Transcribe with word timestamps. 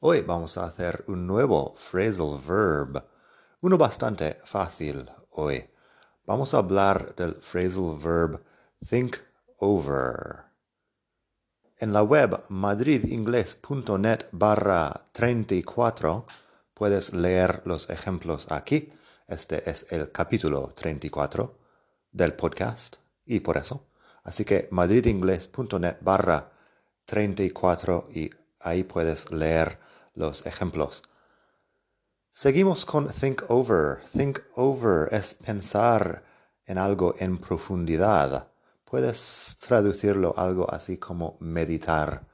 Hoy 0.00 0.20
vamos 0.20 0.56
a 0.56 0.64
hacer 0.64 1.02
un 1.08 1.26
nuevo 1.26 1.74
phrasal 1.74 2.38
verb, 2.38 3.04
uno 3.62 3.76
bastante 3.76 4.38
fácil 4.44 5.10
hoy. 5.30 5.68
Vamos 6.24 6.54
a 6.54 6.58
hablar 6.58 7.16
del 7.16 7.34
phrasal 7.34 7.98
verb 7.98 8.40
think 8.88 9.16
over. 9.56 10.44
En 11.78 11.92
la 11.92 12.04
web 12.04 12.44
madridingles.net 12.48 14.26
barra 14.30 15.08
34 15.10 16.26
puedes 16.74 17.12
leer 17.12 17.62
los 17.64 17.90
ejemplos 17.90 18.52
aquí. 18.52 18.92
Este 19.26 19.68
es 19.68 19.84
el 19.90 20.12
capítulo 20.12 20.72
34 20.76 21.58
del 22.12 22.34
podcast 22.34 22.98
y 23.26 23.40
por 23.40 23.56
eso. 23.56 23.88
Así 24.22 24.44
que 24.44 24.68
madridingles.net 24.70 25.96
barra 26.02 26.52
34 27.04 28.04
y 28.14 28.30
ahí 28.60 28.84
puedes 28.84 29.32
leer 29.32 29.87
los 30.18 30.44
ejemplos. 30.46 31.02
Seguimos 32.32 32.84
con 32.84 33.08
think 33.08 33.42
over. 33.48 34.00
Think 34.16 34.40
over 34.56 35.08
es 35.12 35.34
pensar 35.34 36.24
en 36.66 36.76
algo 36.76 37.14
en 37.18 37.38
profundidad. 37.38 38.48
Puedes 38.84 39.56
traducirlo 39.60 40.34
algo 40.36 40.70
así 40.70 40.98
como 40.98 41.36
meditar. 41.40 42.26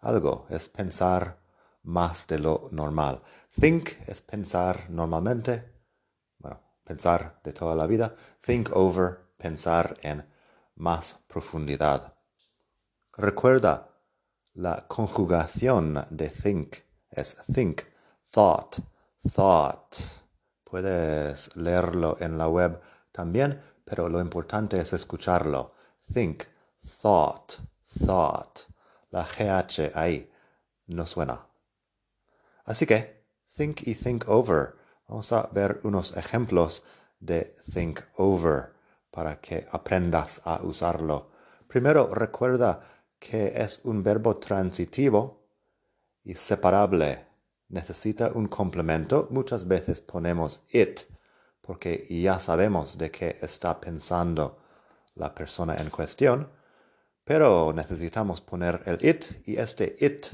Algo 0.00 0.46
es 0.50 0.68
pensar 0.68 1.38
más 1.82 2.26
de 2.26 2.38
lo 2.38 2.68
normal. 2.70 3.22
Think 3.50 3.90
es 4.06 4.20
pensar 4.22 4.90
normalmente. 4.90 5.72
Bueno, 6.38 6.60
pensar 6.84 7.40
de 7.42 7.52
toda 7.52 7.74
la 7.74 7.86
vida. 7.86 8.14
Think 8.44 8.70
over, 8.74 9.20
pensar 9.38 9.96
en 10.02 10.26
más 10.76 11.18
profundidad. 11.26 12.14
Recuerda 13.16 13.88
la 14.54 14.86
conjugación 14.86 16.04
de 16.10 16.28
think 16.28 16.91
es 17.12 17.36
think, 17.52 17.82
thought, 18.30 18.78
thought. 19.34 19.94
Puedes 20.64 21.56
leerlo 21.56 22.16
en 22.20 22.38
la 22.38 22.48
web 22.48 22.80
también, 23.12 23.60
pero 23.84 24.08
lo 24.08 24.20
importante 24.20 24.80
es 24.80 24.92
escucharlo. 24.92 25.74
Think, 26.12 26.44
thought, 27.00 27.60
thought. 28.06 28.60
La 29.10 29.24
GH 29.24 29.92
ahí 29.94 30.30
no 30.86 31.04
suena. 31.04 31.46
Así 32.64 32.86
que, 32.86 33.26
think 33.54 33.86
y 33.86 33.94
think 33.94 34.28
over. 34.28 34.76
Vamos 35.08 35.32
a 35.32 35.48
ver 35.52 35.80
unos 35.84 36.16
ejemplos 36.16 36.84
de 37.20 37.54
think 37.72 38.00
over 38.16 38.72
para 39.10 39.40
que 39.40 39.66
aprendas 39.70 40.40
a 40.44 40.62
usarlo. 40.62 41.30
Primero, 41.68 42.14
recuerda 42.14 42.80
que 43.18 43.52
es 43.54 43.80
un 43.84 44.02
verbo 44.02 44.38
transitivo 44.38 45.41
y 46.24 46.34
separable. 46.34 47.26
Necesita 47.68 48.32
un 48.34 48.48
complemento. 48.48 49.28
Muchas 49.30 49.66
veces 49.66 50.00
ponemos 50.00 50.64
it 50.70 51.00
porque 51.60 52.06
ya 52.10 52.38
sabemos 52.38 52.98
de 52.98 53.10
qué 53.10 53.38
está 53.40 53.80
pensando 53.80 54.58
la 55.14 55.34
persona 55.34 55.76
en 55.76 55.90
cuestión, 55.90 56.50
pero 57.24 57.72
necesitamos 57.72 58.40
poner 58.40 58.82
el 58.86 59.04
it 59.04 59.46
y 59.46 59.56
este 59.56 59.96
it 60.00 60.26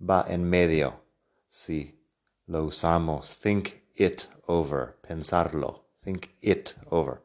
va 0.00 0.24
en 0.28 0.44
medio 0.44 1.04
si 1.48 2.02
lo 2.46 2.64
usamos. 2.64 3.38
Think 3.38 3.68
it 3.94 4.22
over, 4.46 4.98
pensarlo. 5.06 5.90
Think 6.02 6.28
it 6.40 6.70
over. 6.88 7.22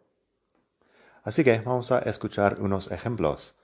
Así 1.24 1.44
que 1.44 1.60
vamos 1.60 1.92
a 1.92 2.00
escuchar 2.00 2.62
unos 2.62 2.92
ejemplos. 2.92 3.56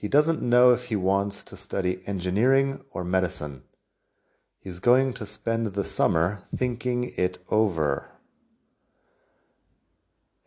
He 0.00 0.08
doesn't 0.08 0.40
know 0.40 0.70
if 0.70 0.84
he 0.84 0.96
wants 0.96 1.42
to 1.42 1.58
study 1.58 2.00
engineering 2.06 2.82
or 2.90 3.04
medicine. 3.04 3.64
He's 4.58 4.78
going 4.78 5.12
to 5.12 5.26
spend 5.26 5.66
the 5.66 5.84
summer 5.84 6.40
thinking 6.56 7.12
it 7.18 7.36
over. 7.50 8.10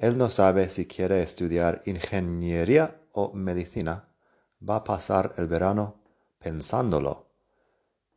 Él 0.01 0.15
no 0.15 0.27
sabe 0.27 0.67
si 0.69 0.85
quiere 0.85 1.21
estudiar 1.21 1.83
ingeniería 1.85 2.95
o 3.13 3.31
medicina. 3.33 4.07
Va 4.59 4.77
a 4.77 4.83
pasar 4.83 5.37
el 5.37 5.45
verano 5.45 5.99
pensándolo. 6.43 7.25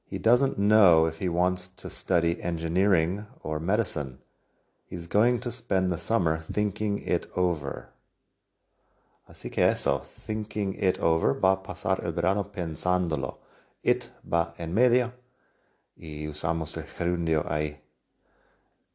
He 0.06 0.18
doesn't 0.18 0.56
know 0.56 1.04
if 1.04 1.18
he 1.18 1.28
wants 1.28 1.68
to 1.68 1.90
study 1.90 2.40
engineering 2.40 3.26
or 3.42 3.60
medicine. 3.60 4.20
He's 4.86 5.06
going 5.06 5.40
to 5.40 5.52
spend 5.52 5.92
the 5.92 5.98
summer 5.98 6.38
thinking 6.38 7.00
it 7.00 7.26
over. 7.36 7.92
Así 9.26 9.50
que 9.50 9.68
eso, 9.68 10.02
thinking 10.26 10.76
it 10.80 10.98
over, 11.00 11.34
va 11.34 11.52
a 11.52 11.62
pasar 11.62 12.00
el 12.04 12.12
verano 12.12 12.52
pensándolo. 12.52 13.40
It 13.82 14.06
va 14.24 14.54
en 14.56 14.72
medio 14.72 15.12
y 15.96 16.28
usamos 16.28 16.76
el 16.76 16.84
gerundio 16.84 17.44
ahí. 17.48 17.82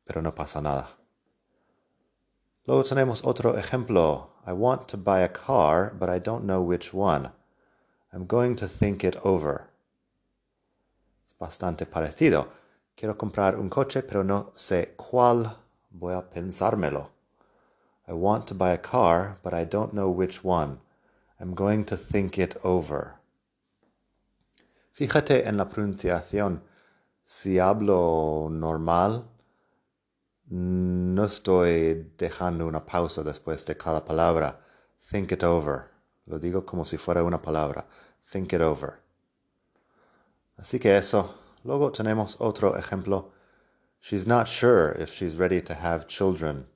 Pero 0.06 0.22
no 0.22 0.34
pasa 0.34 0.62
nada. 0.62 0.90
Luego 2.66 2.84
tenemos 2.84 3.25
otro 3.25 3.58
ejemplo. 3.58 4.31
I 4.46 4.53
want 4.53 4.88
to 4.88 4.97
buy 4.97 5.22
a 5.22 5.34
car, 5.34 5.94
but 5.94 6.09
I 6.09 6.19
don't 6.19 6.46
know 6.46 6.62
which 6.62 6.94
one. 6.94 7.31
I'm 8.13 8.25
going 8.25 8.56
to 8.56 8.68
think 8.68 9.03
it 9.03 9.18
over. 9.24 9.69
Es 11.25 11.38
bastante 11.38 11.86
parecido. 11.86 12.48
Quiero 12.96 13.18
comprar 13.18 13.58
un 13.58 13.69
coche, 13.69 14.02
pero 14.03 14.24
no 14.24 14.52
sé 14.56 14.96
cuál. 14.96 15.58
Voy 15.90 16.13
a 16.13 16.30
pensármelo. 16.30 17.12
I 18.07 18.13
want 18.13 18.47
to 18.47 18.56
buy 18.56 18.72
a 18.72 18.78
car, 18.78 19.38
but 19.44 19.53
I 19.53 19.63
don't 19.63 19.94
know 19.94 20.09
which 20.09 20.44
one. 20.44 20.79
I'm 21.39 21.53
going 21.53 21.85
to 21.85 21.97
think 21.97 22.38
it 22.38 22.56
over. 22.63 23.19
Fíjate 24.94 25.47
en 25.47 25.57
la 25.57 25.66
pronunciación. 25.66 26.62
Si 27.23 27.57
hablo 27.59 28.50
normal, 28.50 29.25
no 30.50 31.23
estoy 31.23 32.12
dejando 32.17 32.67
una 32.67 32.85
pausa 32.85 33.23
después 33.23 33.66
de 33.66 33.75
cada 33.75 34.06
palabra. 34.06 34.59
Think 35.00 35.31
it 35.31 35.44
over. 35.44 35.91
Lo 36.28 36.39
digo 36.39 36.66
como 36.66 36.83
si 36.83 36.97
fuera 36.97 37.23
una 37.23 37.41
palabra. 37.41 37.85
Think 38.29 38.53
it 38.53 38.62
over. 38.62 39.00
Así 40.57 40.79
que 40.79 40.97
eso. 40.97 41.35
Luego 41.63 41.91
tenemos 41.91 42.38
otro 42.39 42.75
ejemplo. 42.75 43.31
She's 44.00 44.28
not 44.28 44.47
sure 44.47 44.91
if 45.00 45.13
she's 45.13 45.35
ready 45.35 45.62
to 45.62 45.73
have 45.75 46.07
children. 46.07 46.68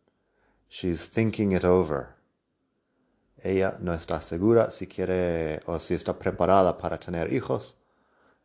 She's 0.67 1.05
thinking 1.05 1.51
it 1.51 1.63
over. 1.63 2.15
Ella 3.43 3.77
no 3.79 3.93
está 3.93 4.21
segura 4.21 4.71
si 4.71 4.87
quiere 4.87 5.61
o 5.67 5.79
si 5.79 5.93
está 5.93 6.17
preparada 6.17 6.77
para 6.77 6.97
tener 6.97 7.31
hijos. 7.31 7.75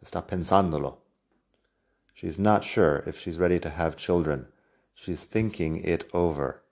Está 0.03 0.27
pensándolo. 0.27 0.99
She's 2.15 2.39
not 2.39 2.65
sure 2.65 3.03
if 3.07 3.19
she's 3.19 3.39
ready 3.39 3.59
to 3.61 3.71
have 3.71 3.97
children. 3.97 4.49
She's 4.95 5.25
thinking 5.25 5.77
it 5.77 6.05
over. 6.13 6.63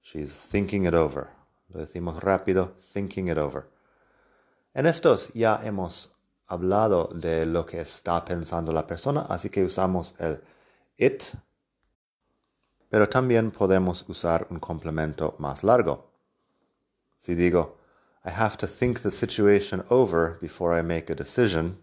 She's 0.00 0.36
thinking 0.36 0.84
it 0.84 0.94
over. 0.94 1.30
Lo 1.68 1.80
decimos 1.84 2.22
rápido, 2.22 2.72
thinking 2.76 3.26
it 3.26 3.36
over. 3.36 3.68
En 4.72 4.86
estos 4.86 5.32
ya 5.34 5.60
hemos 5.64 6.10
hablado 6.46 7.08
de 7.12 7.46
lo 7.46 7.66
que 7.66 7.80
está 7.80 8.24
pensando 8.24 8.72
la 8.72 8.86
persona, 8.86 9.26
así 9.28 9.50
que 9.50 9.64
usamos 9.64 10.14
el 10.20 10.40
it 10.96 11.34
pero 12.88 13.08
también 13.08 13.50
podemos 13.50 14.08
usar 14.08 14.46
un 14.50 14.58
complemento 14.58 15.34
más 15.38 15.64
largo. 15.64 16.12
Si 17.18 17.34
digo, 17.34 17.78
I 18.24 18.30
have 18.30 18.56
to 18.58 18.66
think 18.66 19.00
the 19.00 19.10
situation 19.10 19.84
over 19.88 20.38
before 20.40 20.78
I 20.78 20.82
make 20.82 21.12
a 21.12 21.14
decision, 21.14 21.78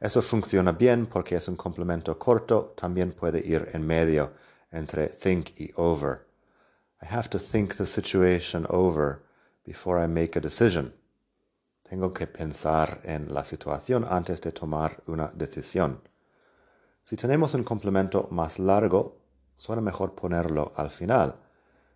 eso 0.00 0.20
funciona 0.20 0.72
bien 0.72 1.06
porque 1.06 1.36
es 1.36 1.46
un 1.46 1.56
complemento 1.56 2.18
corto, 2.18 2.74
también 2.76 3.12
puede 3.12 3.38
ir 3.38 3.68
en 3.72 3.86
medio 3.86 4.32
entre 4.72 5.06
think 5.06 5.60
y 5.60 5.70
over. 5.76 6.26
I 7.00 7.06
have 7.06 7.28
to 7.30 7.38
think 7.38 7.76
the 7.76 7.86
situation 7.86 8.66
over 8.68 9.22
before 9.64 10.02
I 10.02 10.08
make 10.08 10.36
a 10.36 10.40
decision. 10.40 10.92
Tengo 11.88 12.12
que 12.12 12.26
pensar 12.26 13.00
en 13.04 13.32
la 13.32 13.44
situación 13.44 14.04
antes 14.08 14.40
de 14.40 14.50
tomar 14.50 15.02
una 15.06 15.28
decisión. 15.34 16.00
Si 17.02 17.16
tenemos 17.16 17.54
un 17.54 17.62
complemento 17.62 18.28
más 18.30 18.58
largo, 18.58 19.21
suena 19.62 19.80
mejor 19.80 20.16
ponerlo 20.16 20.72
al 20.76 20.90
final. 20.90 21.36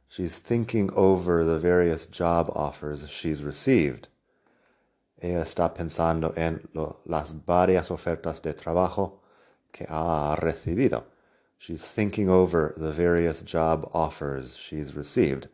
She's 0.09 0.39
thinking 0.39 0.89
over 0.95 1.45
the 1.45 1.59
various 1.59 2.07
job 2.07 2.49
offers 2.55 3.09
she's 3.11 3.43
received. 3.43 4.07
Ella 5.21 5.41
está 5.41 5.75
pensando 5.75 6.33
en 6.37 6.69
las 7.07 7.33
varias 7.33 7.91
ofertas 7.91 8.41
de 8.43 8.55
trabajo 8.55 9.19
que 9.73 9.85
ha 9.89 10.37
recibido. 10.37 11.07
She's 11.59 11.91
thinking 11.91 12.29
over 12.29 12.73
the 12.77 12.93
various 12.93 13.43
job 13.43 13.91
offers 13.93 14.57
she's 14.57 14.95
received. 14.95 15.49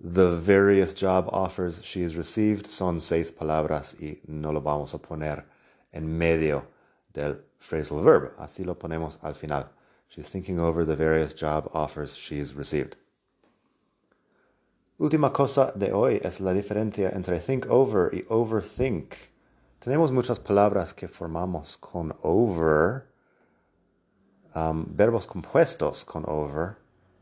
The 0.00 0.34
various 0.34 0.92
job 0.92 1.28
offers 1.30 1.84
she's 1.84 2.16
received 2.16 2.66
son 2.66 2.98
seis 2.98 3.30
palabras 3.30 3.94
y 4.02 4.18
no 4.26 4.50
lo 4.50 4.60
vamos 4.60 4.92
a 4.92 4.98
poner 4.98 5.44
en 5.92 6.18
medio 6.18 6.66
del 7.12 7.36
phrasal 7.60 8.02
verb. 8.02 8.32
Así 8.40 8.64
lo 8.64 8.74
ponemos 8.74 9.18
al 9.22 9.34
final. 9.34 9.68
She's 10.14 10.28
thinking 10.28 10.60
over 10.60 10.84
the 10.84 10.94
various 10.94 11.32
job 11.32 11.70
offers 11.72 12.14
she's 12.14 12.52
received. 12.52 12.96
Última 14.98 15.32
cosa 15.32 15.72
de 15.74 15.90
hoy 15.90 16.20
es 16.22 16.38
la 16.38 16.52
diferencia 16.52 17.08
entre 17.14 17.38
think 17.38 17.66
over 17.70 18.10
y 18.12 18.22
overthink. 18.28 19.14
Tenemos 19.80 20.12
muchas 20.12 20.38
palabras 20.38 20.92
que 20.92 21.08
formamos 21.08 21.78
con 21.78 22.14
over, 22.22 23.06
um, 24.54 24.84
verbos 24.94 25.26
compuestos 25.26 26.04
con 26.04 26.24
over, 26.28 26.76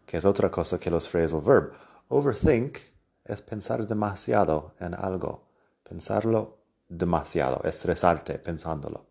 que 0.04 0.16
es 0.16 0.25
otra 0.25 0.50
cosa 0.50 0.81
que 0.81 0.90
los 0.90 1.08
phrasal 1.08 1.42
verb. 1.42 1.72
Overthink 2.08 2.78
es 3.25 3.40
pensar 3.40 3.87
demasiado 3.87 4.75
en 4.81 4.94
algo, 4.94 5.44
pensarlo 5.84 6.58
demasiado, 6.88 7.62
estresarte 7.62 8.40
pensándolo. 8.40 9.06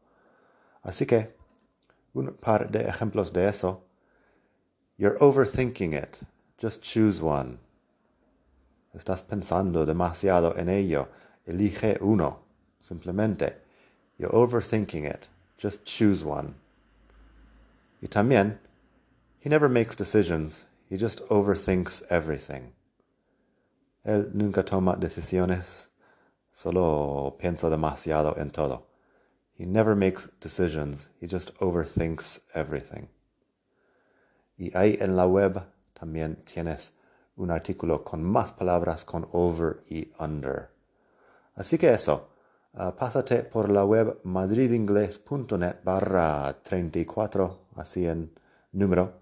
Así 0.81 1.05
que, 1.05 1.38
un 2.13 2.33
par 2.33 2.71
de 2.71 2.79
ejemplos 2.87 3.31
de 3.31 3.47
eso. 3.47 3.83
You're 4.97 5.17
overthinking 5.19 5.93
it. 5.93 6.21
Just 6.57 6.81
choose 6.81 7.21
one. 7.21 7.59
Estás 8.93 9.23
pensando 9.27 9.85
demasiado 9.85 10.57
en 10.57 10.67
ello. 10.67 11.07
Elige 11.47 12.01
uno. 12.01 12.39
Simplemente. 12.81 13.55
You're 14.17 14.33
overthinking 14.33 15.05
it. 15.05 15.29
Just 15.57 15.85
choose 15.85 16.23
one. 16.25 16.55
Y 18.01 18.07
también, 18.07 18.57
he 19.39 19.49
never 19.49 19.69
makes 19.69 19.95
decisions. 19.95 20.65
He 20.89 20.97
just 20.97 21.21
overthinks 21.29 22.01
everything. 22.09 22.73
Él 24.05 24.33
nunca 24.33 24.63
toma 24.63 24.95
decisiones. 24.95 25.89
Solo 26.51 27.37
piensa 27.39 27.69
demasiado 27.69 28.37
en 28.37 28.51
todo. 28.51 28.88
He 29.59 29.65
never 29.65 29.93
makes 29.93 30.29
decisions. 30.39 31.09
He 31.19 31.27
just 31.27 31.53
overthinks 31.59 32.39
everything. 32.55 33.09
Y 34.57 34.71
ahí 34.73 34.97
en 35.01 35.17
la 35.17 35.27
web 35.27 35.65
también 35.93 36.37
tienes 36.45 36.93
un 37.35 37.51
artículo 37.51 38.05
con 38.05 38.23
más 38.23 38.53
palabras 38.53 39.03
con 39.03 39.27
over 39.33 39.83
y 39.89 40.13
under. 40.17 40.69
Así 41.55 41.77
que 41.77 41.91
eso, 41.91 42.29
uh, 42.73 42.91
pásate 42.93 43.43
por 43.43 43.67
la 43.69 43.83
web 43.83 44.21
madridingles.net 44.23 45.83
barra 45.83 46.57
34, 46.63 47.67
así 47.75 48.07
en 48.07 48.31
número, 48.71 49.19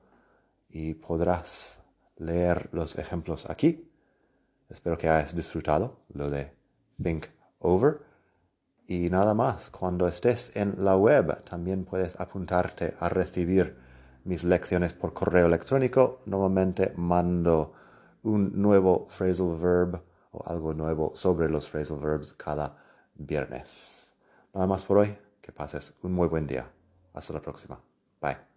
y 0.70 0.94
podrás 0.94 1.80
leer 2.18 2.70
los 2.74 2.96
ejemplos 3.00 3.50
aquí. 3.50 3.90
Espero 4.70 5.00
que 5.00 5.10
hayas 5.10 5.36
disfrutado 5.36 5.98
lo 6.10 6.30
de 6.30 6.54
think 7.02 7.26
over. 7.60 8.07
Y 8.88 9.10
nada 9.10 9.34
más, 9.34 9.70
cuando 9.70 10.08
estés 10.08 10.56
en 10.56 10.76
la 10.78 10.96
web 10.96 11.44
también 11.44 11.84
puedes 11.84 12.18
apuntarte 12.20 12.96
a 13.00 13.10
recibir 13.10 13.78
mis 14.24 14.46
lecciones 14.46 14.94
por 14.94 15.14
correo 15.14 15.48
electrónico. 15.48 16.22
Normalmente 16.26 16.94
mando 16.96 17.74
un 18.24 18.62
nuevo 18.62 19.06
phrasal 19.10 19.58
verb 19.58 20.02
o 20.32 20.42
algo 20.46 20.74
nuevo 20.74 21.12
sobre 21.16 21.50
los 21.50 21.70
phrasal 21.70 22.00
verbs 22.00 22.32
cada 22.34 22.78
viernes. 23.16 24.14
Nada 24.54 24.68
más 24.68 24.86
por 24.86 25.00
hoy, 25.00 25.18
que 25.42 25.52
pases 25.52 25.96
un 26.04 26.14
muy 26.14 26.30
buen 26.30 26.48
día. 26.48 26.72
Hasta 27.14 27.34
la 27.34 27.42
próxima. 27.42 27.82
Bye. 28.22 28.57